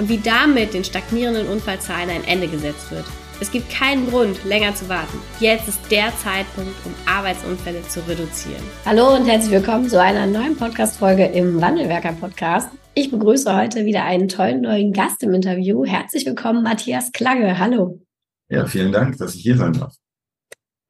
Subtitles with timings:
[0.00, 3.04] und wie damit den stagnierenden Unfallzahlen ein Ende gesetzt wird.
[3.38, 5.18] Es gibt keinen Grund, länger zu warten.
[5.40, 8.62] Jetzt ist der Zeitpunkt, um Arbeitsunfälle zu reduzieren.
[8.86, 12.70] Hallo und herzlich willkommen zu einer neuen Podcast-Folge im Wandelwerker-Podcast.
[12.94, 15.84] Ich begrüße heute wieder einen tollen neuen Gast im Interview.
[15.84, 17.58] Herzlich willkommen, Matthias Klange.
[17.58, 18.00] Hallo.
[18.48, 19.94] Ja, vielen Dank, dass ich hier sein darf.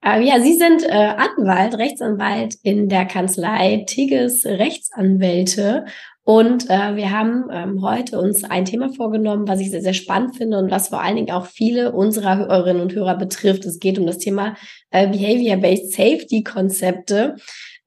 [0.02, 5.84] Ähm, ja, Sie sind äh, Anwalt, Rechtsanwalt in der Kanzlei Tigges Rechtsanwälte
[6.30, 10.36] und äh, wir haben ähm, heute uns ein Thema vorgenommen, was ich sehr, sehr spannend
[10.36, 13.64] finde und was vor allen Dingen auch viele unserer Hörerinnen und Hörer betrifft.
[13.64, 14.54] Es geht um das Thema
[14.92, 17.34] äh, Behavior-Based Safety-Konzepte.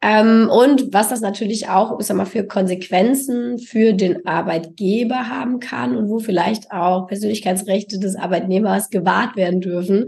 [0.01, 5.61] Ähm, und was das natürlich auch, ich sag mal, für Konsequenzen für den Arbeitgeber haben
[5.61, 10.07] kann und wo vielleicht auch Persönlichkeitsrechte des Arbeitnehmers gewahrt werden dürfen.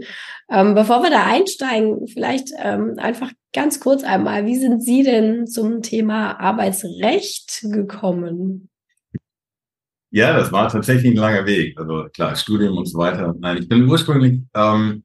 [0.50, 5.46] Ähm, bevor wir da einsteigen, vielleicht ähm, einfach ganz kurz einmal, wie sind Sie denn
[5.46, 8.68] zum Thema Arbeitsrecht gekommen?
[10.10, 11.76] Ja, das war tatsächlich ein langer Weg.
[11.78, 13.34] Also klar, Studium und so weiter.
[13.38, 15.04] Nein, ich bin ursprünglich ähm,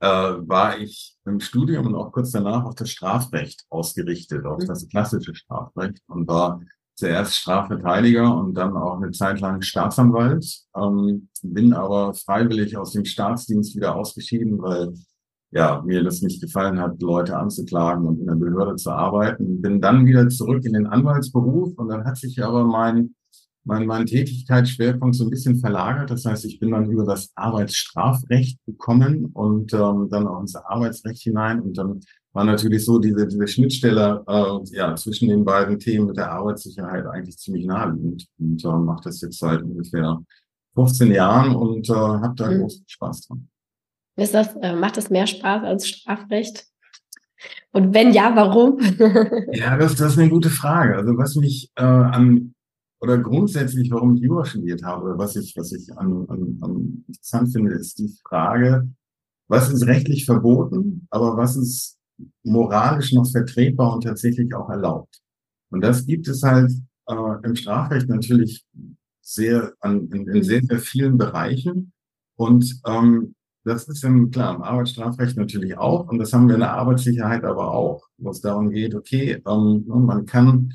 [0.00, 4.88] äh, war ich im Studium und auch kurz danach auf das Strafrecht ausgerichtet, auf das
[4.88, 6.62] klassische Strafrecht und war
[6.94, 10.46] zuerst Strafverteidiger und dann auch eine Zeit lang Staatsanwalt.
[10.74, 14.94] Ähm, bin aber freiwillig aus dem Staatsdienst wieder ausgeschieden, weil
[15.52, 19.60] ja mir das nicht gefallen hat, Leute anzuklagen und in der Behörde zu arbeiten.
[19.60, 23.14] Bin dann wieder zurück in den Anwaltsberuf und dann hat sich aber mein
[23.64, 26.10] mein, mein Tätigkeitsschwerpunkt so ein bisschen verlagert.
[26.10, 31.22] Das heißt, ich bin dann über das Arbeitsstrafrecht gekommen und ähm, dann auch ins Arbeitsrecht
[31.22, 31.60] hinein.
[31.60, 32.00] Und dann
[32.32, 37.06] war natürlich so diese, diese Schnittstelle äh, ja, zwischen den beiden Themen mit der Arbeitssicherheit
[37.06, 38.26] eigentlich ziemlich naheliegend.
[38.38, 40.18] Und äh, mache das jetzt seit ungefähr
[40.74, 42.60] 15 Jahren und äh, habe da mhm.
[42.60, 43.49] großen Spaß dran.
[44.20, 46.66] Ist das, äh, macht das mehr Spaß als Strafrecht?
[47.72, 48.78] Und wenn ja, warum?
[49.52, 50.96] ja, das, das ist eine gute Frage.
[50.96, 52.54] Also was mich äh, an
[53.00, 57.04] oder grundsätzlich, warum ich Jura studiert habe, oder was ich, was ich an, an, an
[57.08, 58.86] interessant finde, ist die Frage,
[59.48, 61.96] was ist rechtlich verboten, aber was ist
[62.44, 65.22] moralisch noch vertretbar und tatsächlich auch erlaubt.
[65.70, 66.70] Und das gibt es halt
[67.06, 68.66] äh, im Strafrecht natürlich
[69.22, 71.92] sehr an, in, in sehr, sehr vielen Bereichen.
[72.36, 73.34] Und ähm,
[73.64, 76.08] das ist im, klar, im Arbeitsstrafrecht natürlich auch.
[76.08, 79.84] Und das haben wir in der Arbeitssicherheit aber auch, wo es darum geht, okay, ähm,
[79.86, 80.72] man kann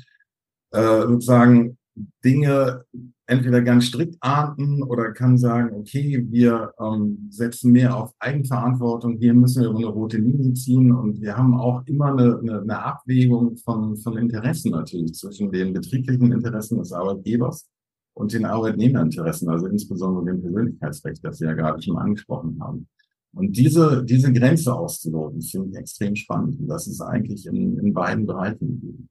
[0.70, 1.78] äh, sozusagen
[2.24, 2.84] Dinge
[3.26, 9.34] entweder ganz strikt ahnden oder kann sagen, okay, wir ähm, setzen mehr auf Eigenverantwortung, hier
[9.34, 13.56] müssen wir eine rote Linie ziehen und wir haben auch immer eine, eine, eine Abwägung
[13.56, 17.66] von, von Interessen natürlich zwischen den betrieblichen Interessen des Arbeitgebers
[18.16, 22.88] und den Arbeitnehmerinteressen, also insbesondere dem Persönlichkeitsrecht, das wir ja gerade schon angesprochen haben.
[23.34, 26.58] Und diese, diese Grenze auszuloten, finde ich extrem spannend.
[26.58, 29.10] Und das ist eigentlich in, in beiden Bereichen.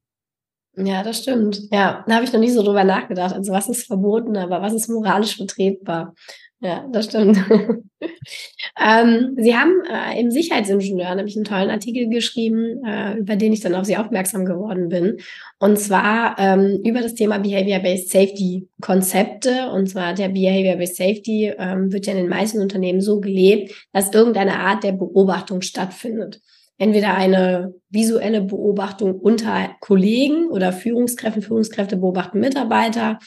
[0.76, 1.68] Ja, das stimmt.
[1.70, 3.32] Ja, da habe ich noch nie so drüber nachgedacht.
[3.32, 6.12] Also was ist verboten, aber was ist moralisch vertretbar?
[6.60, 7.36] Ja, das stimmt.
[8.80, 13.60] ähm, Sie haben äh, im Sicherheitsingenieur nämlich einen tollen Artikel geschrieben, äh, über den ich
[13.60, 15.18] dann auf Sie aufmerksam geworden bin.
[15.58, 19.70] Und zwar ähm, über das Thema Behavior-Based Safety Konzepte.
[19.70, 24.14] Und zwar der Behavior-Based Safety ähm, wird ja in den meisten Unternehmen so gelebt, dass
[24.14, 26.40] irgendeine Art der Beobachtung stattfindet
[26.78, 33.18] entweder eine visuelle Beobachtung unter Kollegen oder Führungskräften, Führungskräfte beobachten Mitarbeiter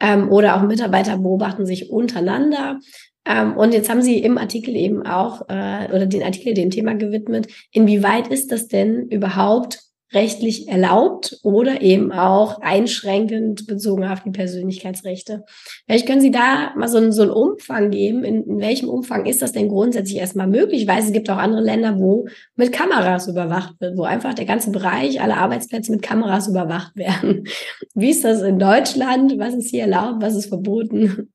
[0.00, 2.78] ähm, oder auch Mitarbeiter beobachten sich untereinander.
[3.24, 6.94] Ähm, und jetzt haben Sie im Artikel eben auch äh, oder den Artikel dem Thema
[6.94, 14.30] gewidmet, inwieweit ist das denn überhaupt rechtlich erlaubt oder eben auch einschränkend bezogen auf die
[14.30, 15.44] Persönlichkeitsrechte.
[15.86, 18.22] Vielleicht können Sie da mal so, einen, so einen Umfang geben.
[18.22, 20.82] In, in welchem Umfang ist das denn grundsätzlich erstmal möglich?
[20.82, 24.44] Ich weiß, es gibt auch andere Länder, wo mit Kameras überwacht wird, wo einfach der
[24.44, 27.48] ganze Bereich, alle Arbeitsplätze mit Kameras überwacht werden.
[27.94, 29.38] Wie ist das in Deutschland?
[29.38, 30.22] Was ist hier erlaubt?
[30.22, 31.32] Was ist verboten?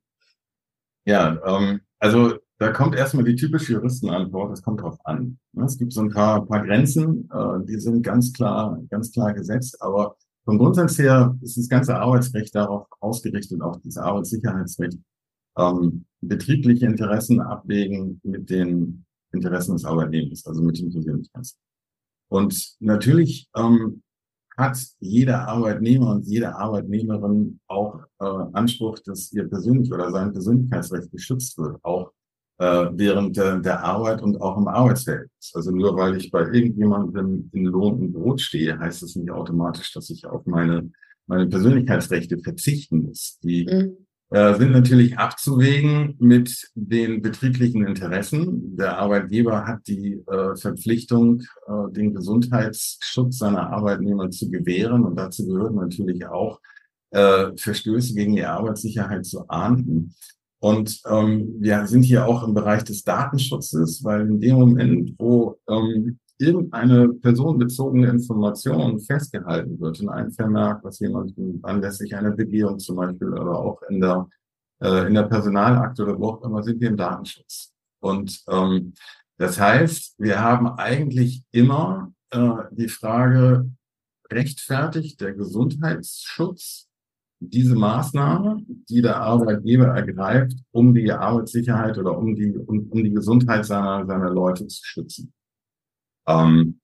[1.06, 5.40] Ja, ähm, also da kommt erstmal die typische Juristenantwort, es kommt drauf an.
[5.54, 9.34] Ne, es gibt so ein paar, paar Grenzen, äh, die sind ganz klar, ganz klar
[9.34, 10.16] gesetzt, aber
[10.46, 15.00] vom Grundsatz her ist das ganze Arbeitsrecht darauf ausgerichtet, auch das Arbeitssicherheitsrecht,
[15.58, 21.58] ähm, betriebliche Interessen abwägen mit den Interessen des Arbeitnehmers, also mit den Persönlichkeiten.
[22.30, 24.04] Und natürlich ähm,
[24.56, 30.32] hat jeder Arbeitnehmer und jede Arbeitnehmerin auch äh, an Anspruch, dass ihr persönlich oder sein
[30.32, 32.12] Persönlichkeitsrecht geschützt wird, auch
[32.62, 35.52] äh, während der, der Arbeit und auch im Arbeitsverhältnis.
[35.56, 39.92] Also nur weil ich bei irgendjemandem in Lohn und Brot stehe, heißt das nicht automatisch,
[39.94, 40.92] dass ich auf meine,
[41.26, 43.40] meine Persönlichkeitsrechte verzichten muss.
[43.44, 43.98] Die mhm.
[44.30, 48.78] äh, sind natürlich abzuwägen mit den betrieblichen Interessen.
[48.78, 55.04] Der Arbeitgeber hat die äh, Verpflichtung, äh, den Gesundheitsschutz seiner Arbeitnehmer zu gewähren.
[55.04, 56.60] Und dazu gehört natürlich auch,
[57.10, 60.14] äh, Verstöße gegen die Arbeitssicherheit zu ahnden.
[60.62, 65.58] Und ähm, wir sind hier auch im Bereich des Datenschutzes, weil in dem Moment, wo
[65.68, 72.98] ähm, irgendeine personenbezogene Information festgehalten wird in einem Vermerk, was jemand anlässlich einer Begehung zum
[72.98, 74.30] Beispiel oder auch in der,
[74.84, 77.74] äh, in der Personalakte oder wo auch immer, sind wir im Datenschutz.
[78.00, 78.94] Und ähm,
[79.40, 83.68] das heißt, wir haben eigentlich immer äh, die Frage,
[84.32, 86.88] rechtfertigt der Gesundheitsschutz
[87.42, 93.12] diese Maßnahme, die der Arbeitgeber ergreift, um die Arbeitssicherheit oder um die, um, um die
[93.12, 95.34] Gesundheit seiner, seiner Leute zu schützen.
[96.28, 96.80] Ähm,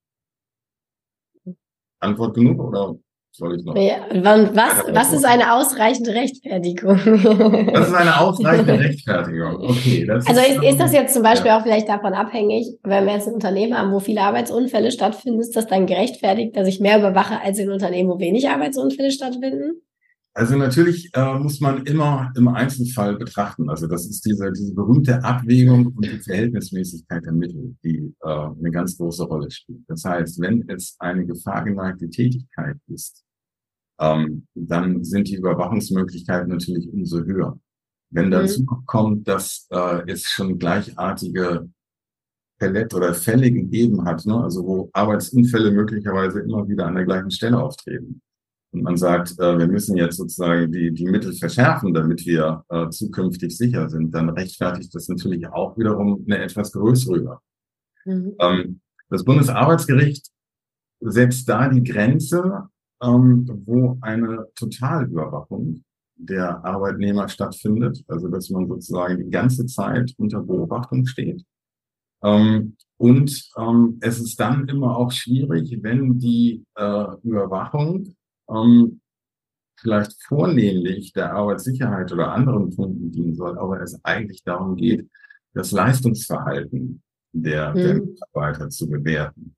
[1.99, 2.95] Antwort genug oder
[3.31, 3.75] soll ich noch?
[3.75, 6.97] Ja, was, was ist eine ausreichende Rechtfertigung?
[7.73, 9.57] Das ist eine ausreichende Rechtfertigung.
[9.57, 10.09] Okay.
[10.09, 11.59] also ist, ist, das jetzt zum Beispiel ja.
[11.59, 15.55] auch vielleicht davon abhängig, wenn wir jetzt ein Unternehmen haben, wo viele Arbeitsunfälle stattfinden, ist
[15.55, 19.81] das dann gerechtfertigt, dass ich mehr überwache als in Unternehmen, wo wenig Arbeitsunfälle stattfinden?
[20.37, 23.71] Also natürlich äh, muss man immer im Einzelfall betrachten.
[23.71, 28.69] Also das ist diese, diese berühmte Abwägung und die Verhältnismäßigkeit der Mittel, die äh, eine
[28.69, 29.81] ganz große Rolle spielt.
[29.87, 33.25] Das heißt, wenn es eine gefahrgeneigte Tätigkeit ist,
[33.99, 37.59] ähm, dann sind die Überwachungsmöglichkeiten natürlich umso höher.
[38.11, 38.85] Wenn dazu mhm.
[38.85, 41.67] kommt, dass äh, es schon gleichartige
[42.59, 44.39] Fälle oder Fälle gegeben hat, ne?
[44.39, 48.21] also wo Arbeitsunfälle möglicherweise immer wieder an der gleichen Stelle auftreten,
[48.71, 52.89] und man sagt, äh, wir müssen jetzt sozusagen die, die Mittel verschärfen, damit wir äh,
[52.89, 57.39] zukünftig sicher sind, dann rechtfertigt das natürlich auch wiederum eine etwas größere.
[58.05, 58.35] Mhm.
[58.39, 60.27] Ähm, das Bundesarbeitsgericht
[60.99, 62.67] setzt da die Grenze,
[63.01, 65.83] ähm, wo eine Totalüberwachung
[66.15, 71.43] der Arbeitnehmer stattfindet, also dass man sozusagen die ganze Zeit unter Beobachtung steht.
[72.23, 78.15] Ähm, und ähm, es ist dann immer auch schwierig, wenn die äh, Überwachung
[78.49, 79.01] ähm,
[79.79, 85.09] vielleicht vornehmlich der Arbeitssicherheit oder anderen Punkten dienen soll, aber es eigentlich darum geht,
[85.53, 87.01] das Leistungsverhalten
[87.31, 87.77] der, mhm.
[87.77, 89.55] der Mitarbeiter zu bewerten.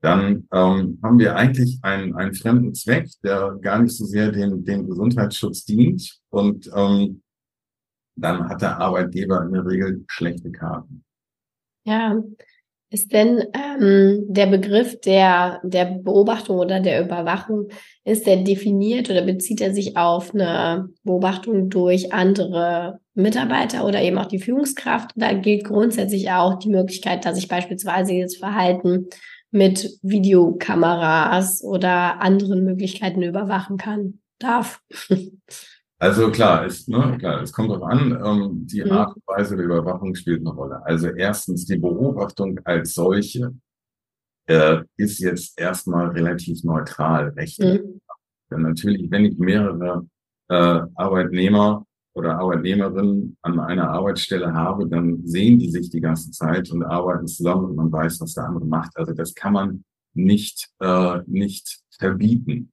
[0.00, 4.62] Dann ähm, haben wir eigentlich einen, einen fremden Zweck, der gar nicht so sehr dem,
[4.62, 6.20] dem Gesundheitsschutz dient.
[6.28, 7.22] Und ähm,
[8.14, 11.04] dann hat der Arbeitgeber in der Regel schlechte Karten.
[11.86, 12.22] Ja,
[12.94, 17.68] ist denn ähm, der Begriff der, der Beobachtung oder der Überwachung,
[18.04, 24.16] ist der definiert oder bezieht er sich auf eine Beobachtung durch andere Mitarbeiter oder eben
[24.16, 25.10] auch die Führungskraft?
[25.16, 29.08] Da gilt grundsätzlich auch die Möglichkeit, dass ich beispielsweise das Verhalten
[29.50, 34.80] mit Videokameras oder anderen Möglichkeiten überwachen kann, darf.
[36.04, 38.92] Also klar, ist, ne, klar, es kommt darauf an, ähm, die mhm.
[38.92, 40.84] Art und Weise der Überwachung spielt eine Rolle.
[40.84, 43.54] Also erstens die Beobachtung als solche
[44.44, 47.80] äh, ist jetzt erstmal relativ neutral rechtlich.
[47.80, 48.00] Mhm.
[48.50, 50.06] Denn natürlich, wenn ich mehrere
[50.50, 56.70] äh, Arbeitnehmer oder Arbeitnehmerinnen an einer Arbeitsstelle habe, dann sehen die sich die ganze Zeit
[56.70, 58.94] und arbeiten zusammen und man weiß, was der andere macht.
[58.98, 62.72] Also das kann man nicht, äh, nicht verbieten.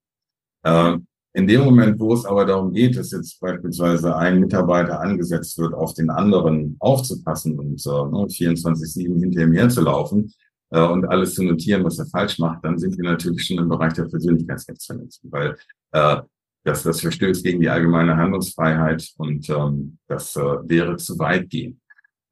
[0.64, 0.98] Äh,
[1.34, 5.74] in dem Moment, wo es aber darum geht, dass jetzt beispielsweise ein Mitarbeiter angesetzt wird,
[5.74, 10.34] auf den anderen aufzupassen und äh, 24-7 ne, hinter ihm herzulaufen
[10.72, 13.70] äh, und alles zu notieren, was er falsch macht, dann sind wir natürlich schon im
[13.70, 15.56] Bereich der Persönlichkeitsrechtsverletzung, weil
[15.92, 16.18] äh,
[16.64, 21.80] das, das verstößt gegen die allgemeine Handlungsfreiheit und ähm, das äh, wäre zu weit gehen.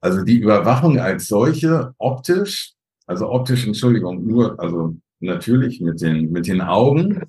[0.01, 2.73] Also die Überwachung als solche optisch,
[3.07, 7.23] also optisch, Entschuldigung, nur, also natürlich mit den, mit den Augen,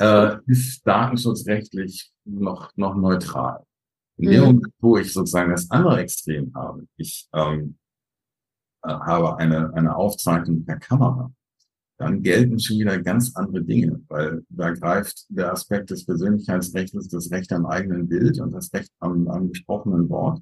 [0.00, 3.64] äh, ist datenschutzrechtlich noch, noch neutral.
[4.16, 4.32] In mhm.
[4.32, 7.76] dem Moment, wo ich sozusagen das andere Extrem habe, ich ähm,
[8.82, 11.32] äh, habe eine, eine Aufzeichnung per Kamera,
[11.98, 17.30] dann gelten schon wieder ganz andere Dinge, weil da greift der Aspekt des Persönlichkeitsrechts, das
[17.30, 20.40] Recht am eigenen Bild und das Recht am, am gesprochenen Wort,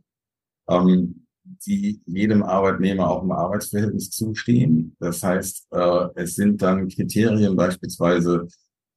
[0.69, 1.27] ähm,
[1.67, 4.95] die jedem Arbeitnehmer auch im Arbeitsverhältnis zustehen.
[5.01, 8.47] Das heißt, äh, es sind dann Kriterien beispielsweise,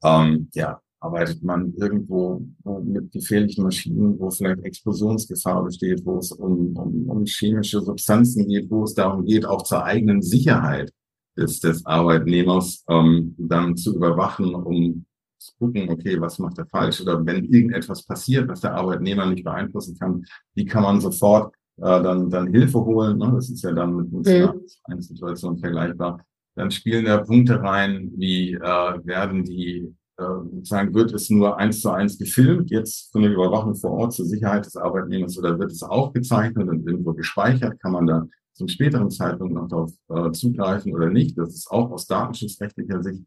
[0.03, 2.41] ähm, ja, arbeitet man irgendwo
[2.83, 8.69] mit gefährlichen Maschinen, wo vielleicht Explosionsgefahr besteht, wo es um, um, um chemische Substanzen geht,
[8.69, 10.91] wo es darum geht, auch zur eigenen Sicherheit
[11.35, 15.05] des, des Arbeitnehmers ähm, dann zu überwachen, um
[15.57, 19.97] gucken, okay, was macht er falsch oder wenn irgendetwas passiert, was der Arbeitnehmer nicht beeinflussen
[19.97, 23.17] kann, wie kann man sofort äh, dann, dann Hilfe holen.
[23.17, 23.31] Ne?
[23.33, 24.55] Das ist ja dann mit einer
[24.87, 25.01] mhm.
[25.01, 26.23] Situation vergleichbar.
[26.55, 31.81] Dann spielen da Punkte rein, wie äh, werden die äh, sozusagen wird es nur eins
[31.81, 35.71] zu eins gefilmt, jetzt von der Überwachung vor Ort zur Sicherheit des Arbeitnehmers oder wird
[35.71, 40.93] es aufgezeichnet und irgendwo gespeichert, kann man da zum späteren Zeitpunkt noch darauf äh, zugreifen
[40.93, 41.37] oder nicht.
[41.37, 43.23] Das ist auch aus datenschutzrechtlicher Sicht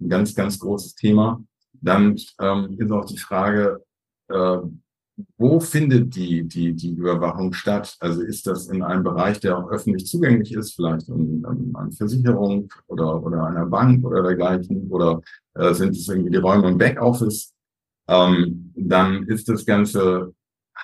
[0.00, 1.42] ein ganz, ganz großes Thema.
[1.72, 3.82] Dann ähm, ist auch die Frage,
[4.28, 4.58] äh,
[5.36, 7.96] wo findet die, die, die Überwachung statt?
[8.00, 11.92] Also ist das in einem Bereich, der auch öffentlich zugänglich ist, vielleicht in, in einer
[11.92, 14.88] Versicherung oder, oder einer Bank oder dergleichen?
[14.90, 15.20] Oder
[15.54, 17.52] äh, sind es irgendwie die Räume im Backoffice?
[18.08, 20.34] Ähm, dann ist das Ganze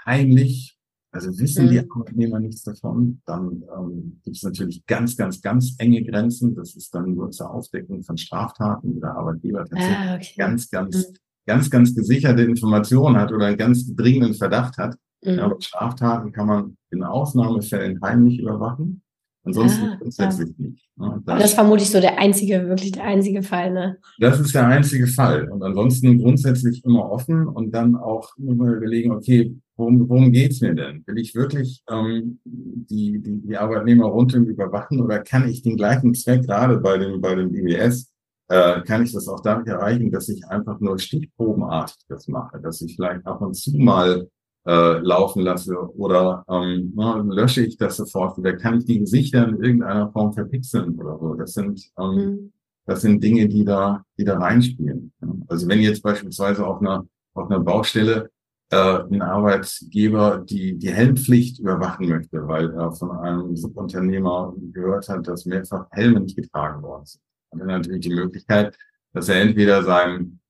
[0.06, 0.76] heimlich.
[1.12, 1.70] Also wissen mhm.
[1.70, 3.20] die Arbeitnehmer nichts davon.
[3.26, 6.54] Dann ähm, gibt es natürlich ganz, ganz, ganz enge Grenzen.
[6.54, 10.34] Das ist dann nur zur Aufdeckung von Straftaten, wo der Arbeitgeber tatsächlich ah, okay.
[10.36, 11.14] ganz, ganz mhm
[11.50, 14.94] ganz, ganz gesicherte Informationen hat oder einen ganz dringenden Verdacht hat.
[15.24, 15.34] Mhm.
[15.34, 19.02] Ja, Straftaten kann man in Ausnahmefällen heimlich überwachen.
[19.42, 20.64] Ansonsten ah, grundsätzlich ja.
[20.66, 20.88] nicht.
[20.96, 21.22] Ne?
[21.24, 23.96] Das, das ist vermutlich so der einzige, wirklich der einzige Fall, ne?
[24.20, 25.48] Das ist der einzige Fall.
[25.50, 30.74] Und ansonsten grundsätzlich immer offen und dann auch immer überlegen, okay, worum, worum geht's mir
[30.74, 31.02] denn?
[31.06, 36.14] Will ich wirklich ähm, die, die, die Arbeitnehmer rundum überwachen oder kann ich den gleichen
[36.14, 38.08] Zweck gerade bei dem, bei dem IWS
[38.50, 42.82] äh, kann ich das auch damit erreichen, dass ich einfach nur stichprobenartig das mache, dass
[42.82, 44.28] ich vielleicht ab und zu mal
[44.66, 46.92] äh, laufen lasse oder ähm,
[47.30, 51.34] lösche ich das sofort wieder, kann ich die Gesichter in irgendeiner Form verpixeln oder so.
[51.34, 52.52] Das sind ähm, mhm.
[52.86, 55.12] das sind Dinge, die da die da reinspielen.
[55.46, 58.30] Also wenn jetzt beispielsweise auf einer auf einer Baustelle
[58.70, 65.28] äh, ein Arbeitgeber die die Helmpflicht überwachen möchte, weil er von einem Subunternehmer gehört hat,
[65.28, 68.76] dass mehrfach Helme nicht getragen worden sind hat er natürlich die Möglichkeit,
[69.12, 70.40] dass er entweder seinem,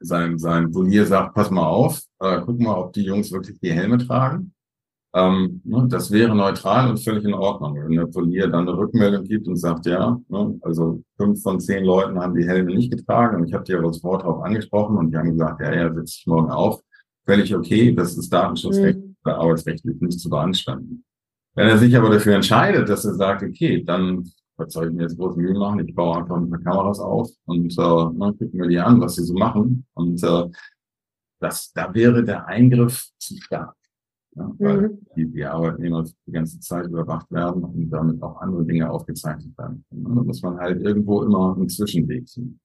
[0.00, 3.72] seinem, seinem Polier sagt, pass mal auf, äh, guck mal, ob die Jungs wirklich die
[3.72, 4.54] Helme tragen.
[5.14, 7.76] Ähm, ne, das wäre neutral und völlig in Ordnung.
[7.76, 11.84] Wenn der Polier dann eine Rückmeldung gibt und sagt, ja, ne, also fünf von zehn
[11.84, 15.10] Leuten haben die Helme nicht getragen und ich habe die aber Wort darauf angesprochen und
[15.10, 16.82] die haben gesagt, ja, ja, setze ich morgen auf.
[17.26, 19.16] Völlig okay, das ist Datenschutzrecht mhm.
[19.24, 21.04] oder arbeitsrechtlich nicht zu beanstanden.
[21.54, 25.02] Wenn er sich aber dafür entscheidet, dass er sagt, okay, dann was soll ich mir
[25.02, 25.86] jetzt groß Mühe machen?
[25.86, 29.14] Ich baue einfach ein paar Kameras auf und äh, dann gucken wir die an, was
[29.14, 29.86] sie so machen.
[29.94, 30.48] Und äh,
[31.40, 33.74] das, da wäre der Eingriff zu stark.
[34.36, 35.06] Ja, weil mhm.
[35.16, 39.84] die, die Arbeitnehmer die ganze Zeit überwacht werden und damit auch andere Dinge aufgezeichnet werden.
[39.90, 42.60] Und da muss man halt irgendwo immer einen Zwischenweg ziehen.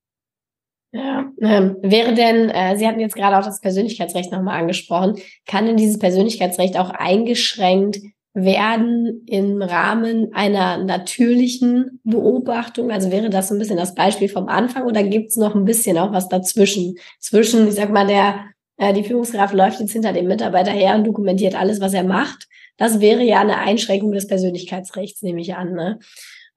[0.92, 5.16] Ja, ähm, wäre denn, äh, Sie hatten jetzt gerade auch das Persönlichkeitsrecht nochmal angesprochen,
[5.48, 8.00] kann denn dieses Persönlichkeitsrecht auch eingeschränkt
[8.34, 12.92] werden im Rahmen einer natürlichen Beobachtung?
[12.92, 15.66] Also wäre das so ein bisschen das Beispiel vom Anfang oder gibt es noch ein
[15.66, 16.96] bisschen auch was dazwischen?
[17.20, 18.46] Zwischen, ich sag mal, der,
[18.78, 22.48] äh, die Führungskraft läuft jetzt hinter dem Mitarbeiter her und dokumentiert alles, was er macht.
[22.78, 25.74] Das wäre ja eine Einschränkung des Persönlichkeitsrechts, nehme ich an.
[25.74, 26.00] Ne?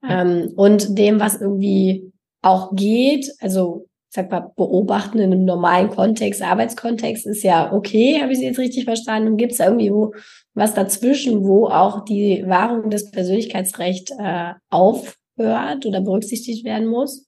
[0.07, 6.41] Ähm, und dem, was irgendwie auch geht, also sag mal, beobachten in einem normalen Kontext,
[6.41, 9.31] Arbeitskontext ist ja okay, habe ich Sie jetzt richtig verstanden?
[9.31, 10.13] Und gibt es irgendwie wo
[10.57, 17.27] was dazwischen, wo auch die Wahrung des Persönlichkeitsrechts äh, aufhört oder berücksichtigt werden muss?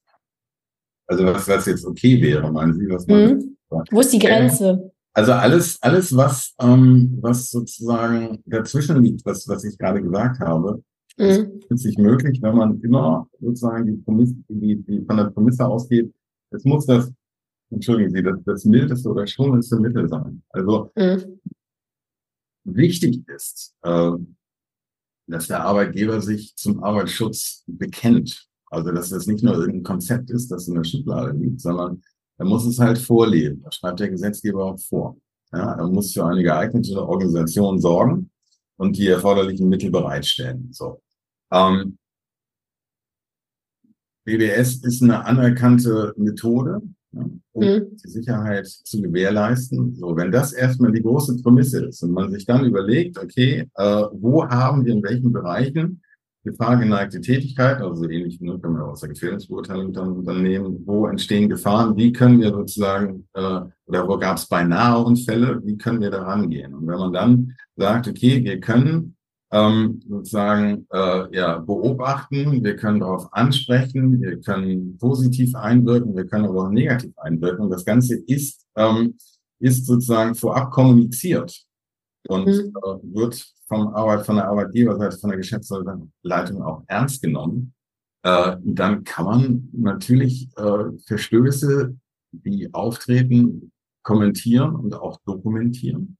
[1.05, 3.57] Also was, was jetzt okay wäre, meinen Sie, was man mhm.
[3.91, 4.91] Wo ist die Grenze?
[5.13, 10.81] Also alles, alles, was, ähm, was sozusagen dazwischen liegt, was, was ich gerade gesagt habe,
[11.17, 11.59] mhm.
[11.69, 16.11] ist sich möglich, wenn man immer sozusagen die, Prämisse, die, die von der Prämisse ausgeht,
[16.49, 17.11] es muss das,
[17.69, 20.41] entschuldigen Sie, das, das mildeste oder schonendste Mittel sein.
[20.49, 21.39] Also mhm.
[22.75, 24.11] Wichtig ist, äh,
[25.27, 28.47] dass der Arbeitgeber sich zum Arbeitsschutz bekennt.
[28.71, 32.01] Also dass das nicht nur irgendein Konzept ist, das in der Schublade liegt, sondern
[32.37, 33.61] er muss es halt vorleben.
[33.63, 35.17] Das schreibt der Gesetzgeber auch vor.
[35.51, 38.29] Ja, er muss für eine geeignete Organisation sorgen
[38.77, 40.69] und die erforderlichen Mittel bereitstellen.
[40.71, 41.01] So.
[41.51, 41.97] Ähm,
[44.25, 47.97] BBS ist eine anerkannte Methode, um mhm.
[48.03, 49.95] die Sicherheit zu gewährleisten.
[49.95, 54.03] So, wenn das erstmal die große Prämisse ist und man sich dann überlegt, okay, äh,
[54.11, 56.01] wo haben wir in welchen Bereichen
[56.43, 61.07] gefahrgeneigte Tätigkeit, also so ähnlich ne, können wir aus der Gefährdungsbeurteilung dann, dann nehmen, wo
[61.07, 66.01] entstehen Gefahren, wie können wir sozusagen, äh, oder wo gab es beinahe Unfälle, wie können
[66.01, 66.73] wir da rangehen?
[66.73, 69.15] Und wenn man dann sagt, okay, wir können
[69.51, 76.45] ähm, sozusagen äh, ja, beobachten, wir können darauf ansprechen, wir können positiv einwirken, wir können
[76.45, 77.65] aber auch negativ einwirken.
[77.65, 79.15] Und das Ganze ist, ähm,
[79.59, 81.65] ist sozusagen vorab kommuniziert
[82.27, 82.73] und mhm.
[82.83, 87.73] äh, wird vom Arbeit, von der Arbeitgeberseite, von der Geschäftsleitung auch ernst genommen.
[88.23, 91.95] Äh, dann kann man natürlich äh, Verstöße
[92.31, 93.71] die auftreten,
[94.03, 96.17] kommentieren und auch dokumentieren.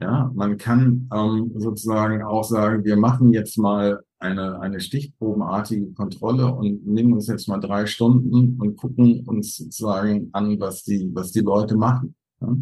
[0.00, 6.52] Ja, man kann ähm, sozusagen auch sagen, wir machen jetzt mal eine, eine stichprobenartige Kontrolle
[6.52, 11.30] und nehmen uns jetzt mal drei Stunden und gucken uns sozusagen an, was die, was
[11.30, 12.14] die Leute machen.
[12.40, 12.56] Ja?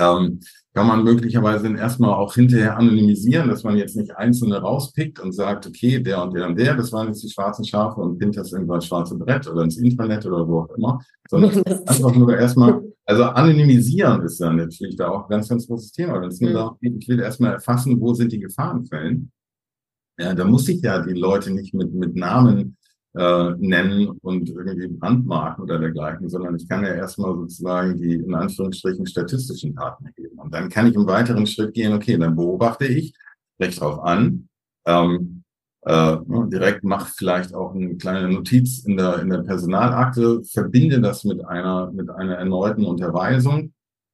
[0.00, 0.38] Ähm,
[0.74, 5.32] kann man möglicherweise dann erstmal auch hinterher anonymisieren, dass man jetzt nicht einzelne rauspickt und
[5.32, 8.36] sagt, okay, der und der und der, das waren jetzt die schwarzen Schafe und pinnt
[8.36, 11.50] das irgendwann schwarze Brett oder ins Internet oder wo auch immer, sondern
[11.86, 16.20] einfach nur erstmal, also anonymisieren ist dann natürlich da auch ein ganz, ganz großes Thema.
[16.20, 16.54] Wenn es nur mhm.
[16.54, 19.32] darum geht, ich will erstmal erfassen, wo sind die Gefahrenquellen,
[20.18, 22.76] ja, da muss ich ja die Leute nicht mit, mit Namen
[23.14, 28.34] äh, nennen und irgendwie Brandmarken oder dergleichen, sondern ich kann ja erstmal sozusagen die in
[28.34, 30.38] Anführungsstrichen statistischen Daten erheben.
[30.38, 33.14] Und dann kann ich im weiteren Schritt gehen, okay, dann beobachte ich,
[33.58, 34.48] recht drauf an,
[34.86, 35.44] ähm,
[35.88, 41.00] äh, ne, direkt mache vielleicht auch eine kleine Notiz in der, in der Personalakte, verbinde
[41.00, 43.72] das mit einer, mit einer erneuten Unterweisung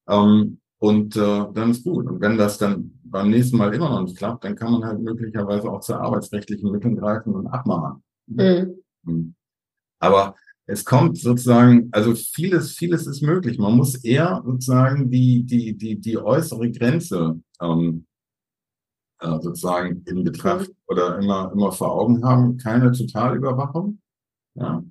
[0.09, 2.07] ähm, und äh, dann ist gut.
[2.07, 5.01] Und wenn das dann beim nächsten Mal immer noch nicht klappt, dann kann man halt
[5.01, 8.03] möglicherweise auch zu arbeitsrechtlichen Mitteln greifen und abmahnen.
[8.27, 8.77] Mhm.
[9.05, 9.35] Hm.
[9.99, 13.59] Aber es kommt sozusagen, also vieles, vieles ist möglich.
[13.59, 18.07] Man muss eher sozusagen die, die, die, die äußere Grenze ähm,
[19.21, 22.57] äh, sozusagen in Betracht oder immer, immer vor Augen haben.
[22.57, 24.01] Keine Totalüberwachung.
[24.55, 24.85] Ja.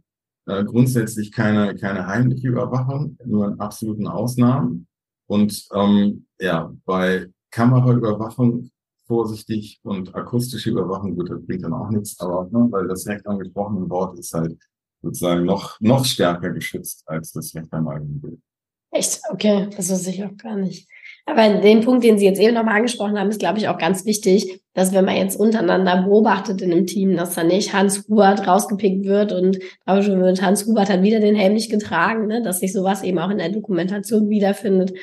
[0.46, 4.88] Äh, grundsätzlich keine, keine heimliche Überwachung, nur in absoluten Ausnahmen.
[5.28, 8.70] Und ähm, ja, bei Kameraüberwachung
[9.06, 13.26] vorsichtig und akustische Überwachung, gut, das bringt dann auch nichts, aber ne, weil das recht
[13.28, 14.58] angesprochene Wort ist halt
[15.02, 18.40] sozusagen noch, noch stärker geschützt als das Recht eigenen Bild.
[18.92, 19.22] Echt?
[19.30, 20.88] Okay, das wusste ich auch gar nicht.
[21.26, 24.06] Aber den Punkt, den Sie jetzt eben nochmal angesprochen haben, ist, glaube ich, auch ganz
[24.06, 28.46] wichtig, dass wenn man jetzt untereinander beobachtet in einem Team, dass da nicht Hans Hubert
[28.46, 32.42] rausgepickt wird und schon wird Hans Hubert hat wieder den Helm nicht getragen, ne?
[32.42, 34.94] dass sich sowas eben auch in der Dokumentation wiederfindet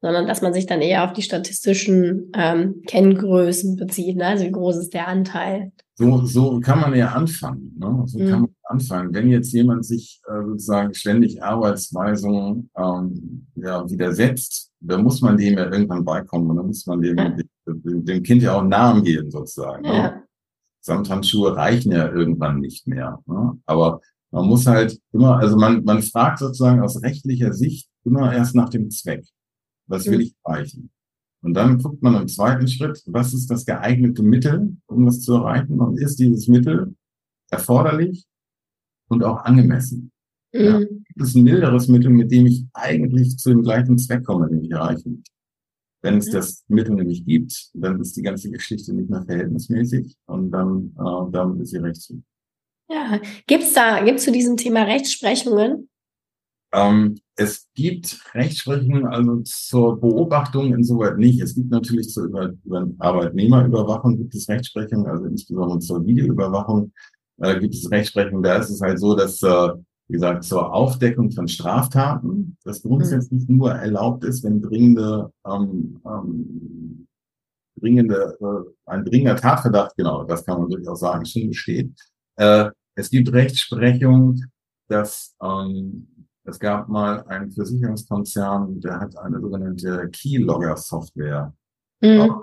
[0.00, 4.16] sondern dass man sich dann eher auf die statistischen ähm, Kenngrößen bezieht.
[4.16, 4.26] Ne?
[4.26, 5.72] Also wie groß ist der Anteil?
[6.00, 7.76] So, so kann man ja anfangen.
[7.78, 8.04] Ne?
[8.06, 8.28] So mhm.
[8.30, 9.12] kann man anfangen.
[9.12, 15.58] Wenn jetzt jemand sich äh, sozusagen ständig Arbeitsweisungen ähm, ja, widersetzt, dann muss man dem
[15.58, 17.36] ja irgendwann beikommen und dann muss man dem, ja.
[17.66, 19.82] dem, dem Kind ja auch einen Namen geben sozusagen.
[19.82, 19.94] Ne?
[19.94, 20.02] Ja.
[20.02, 20.22] Ne?
[20.80, 23.20] Samthandschuhe reichen ja irgendwann nicht mehr.
[23.26, 23.58] Ne?
[23.66, 28.54] Aber man muss halt immer, also man, man fragt sozusagen aus rechtlicher Sicht immer erst
[28.54, 29.26] nach dem Zweck.
[29.86, 30.90] Was will ich erreichen?
[31.42, 35.34] Und dann guckt man im zweiten Schritt, was ist das geeignete Mittel, um das zu
[35.34, 35.80] erreichen?
[35.80, 36.94] Und ist dieses Mittel
[37.50, 38.26] erforderlich
[39.08, 40.12] und auch angemessen?
[40.52, 40.60] Mhm.
[40.60, 44.48] Ja, gibt es ein milderes Mittel, mit dem ich eigentlich zu dem gleichen Zweck komme,
[44.48, 45.30] den ich erreichen möchte?
[46.02, 50.50] Wenn es das Mittel nämlich gibt, dann ist die ganze Geschichte nicht mehr verhältnismäßig und
[50.50, 52.24] dann äh, damit ist sie rechtswidrig.
[52.88, 55.89] Ja, gibt's da, gibt's zu diesem Thema Rechtsprechungen?
[56.72, 61.40] Ähm, es gibt Rechtsprechungen also zur Beobachtung insoweit nicht.
[61.40, 66.92] Es gibt natürlich zur über, über Arbeitnehmerüberwachung gibt es Rechtsprechungen, also insbesondere zur Videoüberwachung
[67.38, 68.42] äh, gibt es Rechtsprechungen.
[68.42, 69.70] Da ist es halt so, dass äh,
[70.10, 73.58] wie gesagt, zur Aufdeckung von Straftaten, das grundsätzlich mhm.
[73.58, 77.06] nur erlaubt ist, wenn dringende, ähm, ähm,
[77.80, 81.92] dringende, äh, ein dringender Tatverdacht, genau, das kann man durchaus sagen, schon besteht.
[82.34, 84.42] Äh, es gibt Rechtsprechung,
[84.88, 86.19] dass ähm,
[86.50, 91.54] es gab mal einen Versicherungskonzern, der hat eine sogenannte Keylogger-Software
[92.00, 92.42] mhm.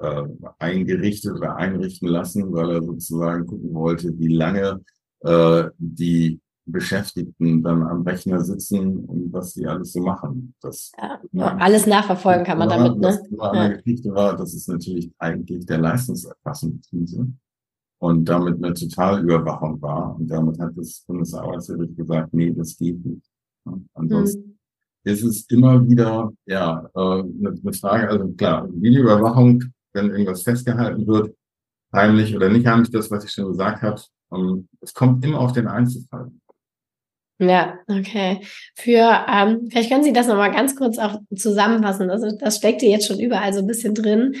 [0.00, 0.24] äh,
[0.58, 4.80] eingerichtet oder einrichten lassen, weil er sozusagen gucken wollte, wie lange
[5.20, 10.54] äh, die Beschäftigten dann am Rechner sitzen und was sie alles so machen.
[10.60, 10.90] Das
[11.32, 13.02] ja, alles nachverfolgen kann man damit, ne?
[13.02, 13.68] Das ja.
[13.68, 17.28] Geschichte war, das ist natürlich eigentlich der Leistungserfassungskrise
[17.98, 20.16] und damit eine Totalüberwachung war.
[20.16, 23.26] Und damit hat das Bundesarbeitsgericht gesagt, nee, das geht nicht.
[23.94, 24.58] Ansonsten mhm.
[25.04, 31.34] ist es immer wieder, ja, äh, eine, Frage, also klar, Videoüberwachung, wenn irgendwas festgehalten wird,
[31.92, 34.00] heimlich oder nicht heimlich, das, was ich schon gesagt habe,
[34.32, 36.30] ähm, es kommt immer auf den Einzelfall.
[37.38, 38.40] Ja, okay.
[38.74, 42.10] Für, ähm, vielleicht können Sie das nochmal ganz kurz auch zusammenfassen.
[42.10, 44.34] Also das steckte jetzt schon überall so ein bisschen drin.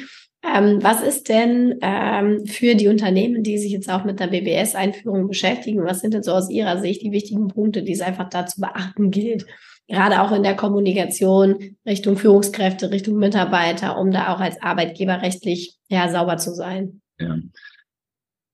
[0.54, 5.28] Ähm, was ist denn ähm, für die Unternehmen, die sich jetzt auch mit der BBS-Einführung
[5.28, 8.46] beschäftigen, was sind denn so aus Ihrer Sicht die wichtigen Punkte, die es einfach da
[8.46, 9.46] zu beachten gilt?
[9.88, 15.76] Gerade auch in der Kommunikation Richtung Führungskräfte, Richtung Mitarbeiter, um da auch als Arbeitgeber rechtlich
[15.88, 17.00] ja, sauber zu sein.
[17.18, 17.36] Ja.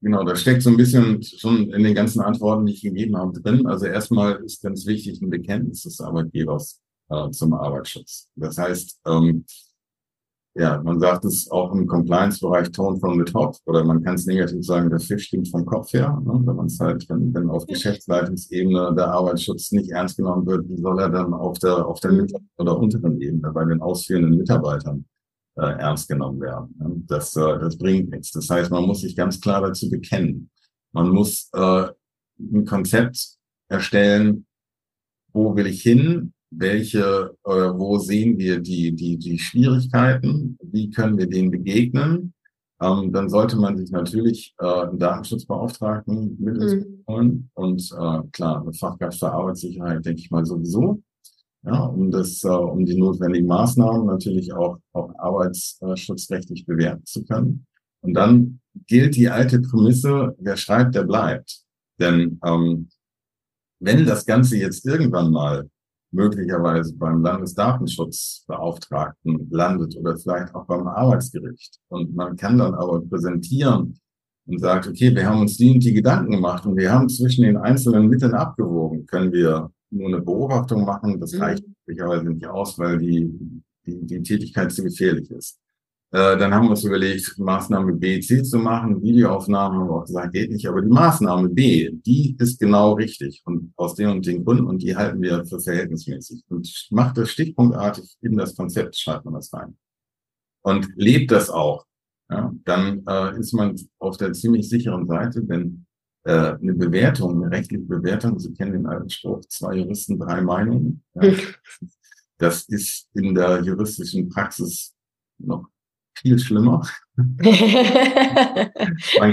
[0.02, 3.40] Genau, da steckt so ein bisschen schon in den ganzen Antworten, die ich gegeben habe,
[3.40, 3.66] drin.
[3.66, 8.28] Also erstmal ist ganz wichtig ein Bekenntnis des Arbeitgebers äh, zum Arbeitsschutz.
[8.35, 9.44] Das heißt, ähm,
[10.54, 14.26] ja, man sagt es auch im Compliance-Bereich Tone from the top oder man kann es
[14.26, 16.20] negativ sagen, der Fisch stimmt vom Kopf her.
[16.24, 16.42] Ne?
[16.44, 20.76] Wenn man es halt, wenn, wenn auf Geschäftsleitungsebene der Arbeitsschutz nicht ernst genommen wird, wie
[20.76, 25.06] soll er dann auf der auf der mittleren oder unteren Ebene bei den ausführenden Mitarbeitern
[25.56, 26.74] äh, ernst genommen werden?
[26.78, 27.02] Ne?
[27.06, 28.32] Das, äh, das bringt nichts.
[28.32, 30.50] Das heißt, man muss sich ganz klar dazu bekennen.
[30.92, 31.86] Man muss äh,
[32.38, 33.36] ein Konzept
[33.68, 34.46] erstellen,
[35.32, 41.18] wo will ich hin, welche, äh, wo sehen wir die, die, die Schwierigkeiten, wie können
[41.18, 42.34] wir denen begegnen.
[42.80, 47.04] Ähm, dann sollte man sich natürlich äh, einen Datenschutzbeauftragten mit mhm.
[47.08, 51.00] holen und äh, klar, eine Fachkraft für Arbeitssicherheit, denke ich mal sowieso.
[51.64, 57.66] Ja, um das, äh, um die notwendigen Maßnahmen natürlich auch, auch arbeitsschutzrechtlich bewerten zu können.
[58.00, 61.62] Und dann gilt die alte Prämisse, wer schreibt, der bleibt.
[62.00, 62.88] Denn ähm,
[63.78, 65.68] wenn das Ganze jetzt irgendwann mal
[66.12, 71.81] möglicherweise beim Landesdatenschutzbeauftragten landet oder vielleicht auch beim Arbeitsgericht.
[71.88, 73.98] Und man kann dann aber präsentieren
[74.46, 77.44] und sagt, okay, wir haben uns die und die Gedanken gemacht und wir haben zwischen
[77.44, 79.07] den einzelnen Mitteln abgewogen.
[79.07, 81.18] Können wir nur eine Beobachtung machen?
[81.18, 81.40] Das mhm.
[81.40, 83.33] reicht möglicherweise nicht aus, weil die,
[83.87, 85.62] die, die Tätigkeit zu gefährlich ist.
[86.14, 89.03] Äh, dann haben wir uns überlegt, Maßnahme B, C zu machen.
[89.03, 90.68] Videoaufnahmen haben wir auch gesagt, geht nicht.
[90.68, 94.83] Aber die Maßnahme B, die ist genau richtig und aus den und den Gründen und
[94.83, 96.44] die halten wir für verhältnismäßig.
[96.51, 99.75] Und macht das stichpunktartig in das Konzept, schreibt man das rein.
[100.62, 101.87] Und lebt das auch.
[102.31, 105.87] Ja, dann äh, ist man auf der ziemlich sicheren Seite, denn
[106.25, 111.03] äh, eine Bewertung, eine rechtliche Bewertung, Sie kennen den alten Spruch, zwei Juristen, drei Meinungen.
[111.14, 111.33] Ja,
[112.38, 114.94] das ist in der juristischen Praxis
[115.38, 115.71] noch
[116.14, 116.83] viel schlimmer.
[117.16, 117.37] man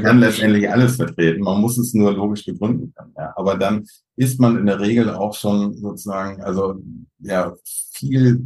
[0.03, 3.13] kann letztendlich alles vertreten, man muss es nur logisch begründen können.
[3.17, 3.33] Ja.
[3.35, 6.81] Aber dann ist man in der Regel auch schon sozusagen, also
[7.19, 7.53] ja,
[7.93, 8.45] viel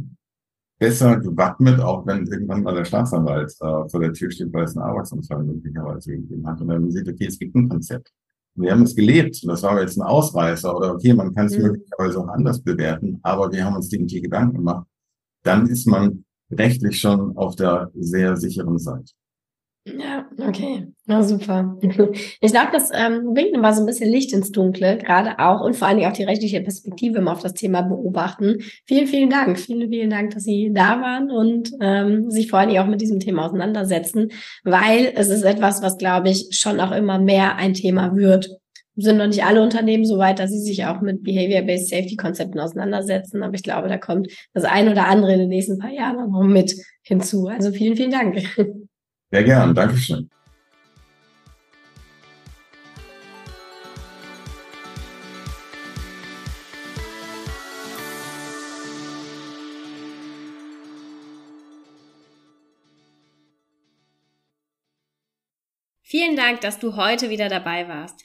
[0.78, 4.76] besser gewappnet, auch wenn irgendwann mal der Staatsanwalt äh, vor der Tür steht, weil es
[4.76, 6.60] einen Arbeitsunfall möglicherweise gegeben hat.
[6.60, 8.12] Und dann sieht, okay, es gibt ein Konzept.
[8.56, 11.56] wir haben es gelebt und das war jetzt ein Ausreißer oder okay, man kann es
[11.56, 11.64] mhm.
[11.64, 14.86] möglicherweise auch anders bewerten, aber wir haben uns die Gedanken gemacht.
[15.42, 16.24] Dann ist man
[16.58, 19.12] rechtlich schon auf der sehr sicheren Seite.
[19.86, 20.86] Ja, okay.
[21.04, 21.76] Na super.
[21.82, 25.76] Ich glaube, das ähm, bringt immer so ein bisschen Licht ins Dunkle, gerade auch und
[25.76, 28.62] vor allen Dingen auch die rechtliche Perspektive immer auf das Thema beobachten.
[28.86, 29.58] Vielen, vielen Dank.
[29.58, 33.02] Vielen, vielen Dank, dass Sie da waren und ähm, sich vor allen Dingen auch mit
[33.02, 34.30] diesem Thema auseinandersetzen,
[34.64, 38.58] weil es ist etwas, was, glaube ich, schon auch immer mehr ein Thema wird
[38.96, 43.42] sind noch nicht alle Unternehmen so weit, dass sie sich auch mit Behavior-Based Safety-Konzepten auseinandersetzen.
[43.42, 46.42] Aber ich glaube, da kommt das ein oder andere in den nächsten paar Jahren noch
[46.42, 47.48] mit hinzu.
[47.48, 48.40] Also vielen, vielen Dank.
[49.30, 49.74] Sehr gern.
[49.74, 50.30] Dankeschön.
[66.06, 68.24] Vielen Dank, dass du heute wieder dabei warst.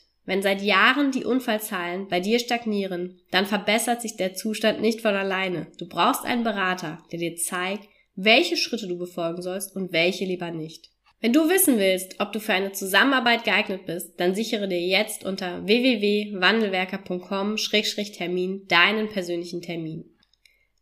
[0.25, 5.15] Wenn seit Jahren die Unfallzahlen bei dir stagnieren, dann verbessert sich der Zustand nicht von
[5.15, 5.67] alleine.
[5.77, 10.51] Du brauchst einen Berater, der dir zeigt, welche Schritte du befolgen sollst und welche lieber
[10.51, 10.89] nicht.
[11.21, 15.23] Wenn du wissen willst, ob du für eine Zusammenarbeit geeignet bist, dann sichere dir jetzt
[15.23, 20.05] unter www.wandelwerker.com-termin deinen persönlichen Termin.